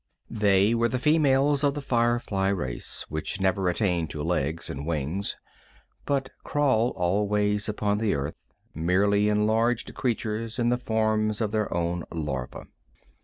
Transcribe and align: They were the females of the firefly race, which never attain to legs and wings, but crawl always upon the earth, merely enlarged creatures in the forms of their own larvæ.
They 0.31 0.73
were 0.73 0.87
the 0.89 0.97
females 0.97 1.63
of 1.63 1.75
the 1.75 1.79
firefly 1.79 2.49
race, 2.49 3.05
which 3.07 3.39
never 3.39 3.69
attain 3.69 4.07
to 4.07 4.23
legs 4.23 4.67
and 4.67 4.87
wings, 4.87 5.35
but 6.07 6.29
crawl 6.43 6.89
always 6.95 7.69
upon 7.69 7.99
the 7.99 8.15
earth, 8.15 8.41
merely 8.73 9.29
enlarged 9.29 9.93
creatures 9.93 10.57
in 10.57 10.69
the 10.69 10.79
forms 10.79 11.39
of 11.39 11.51
their 11.51 11.71
own 11.71 12.03
larvæ. 12.11 12.65